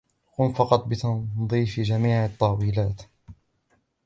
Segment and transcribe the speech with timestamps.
[0.37, 3.01] قمت فقط بتنظيف جميع الطاولات